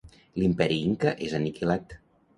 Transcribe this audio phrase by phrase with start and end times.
[0.43, 1.99] L'imperi Inca és aniquilat.